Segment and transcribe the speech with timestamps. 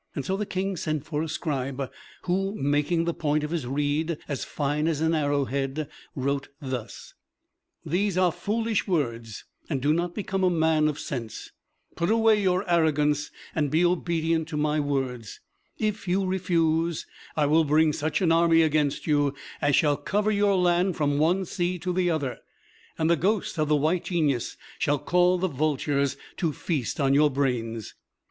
[0.19, 1.91] So the King sent for a scribe,
[2.23, 7.13] who, making the point of his reed as fine as an arrowhead, wrote thus:
[7.85, 11.51] "These are foolish words, and do not become a man of sense.
[11.95, 15.39] Put away your arrogance, and be obedient to my words.
[15.77, 17.05] If you refuse,
[17.37, 21.45] I will bring such an army against you as shall cover your land from one
[21.45, 22.39] sea to the other;
[22.97, 27.29] and the ghost of the White Genius shall call the vultures to feast on your
[27.29, 27.93] brains."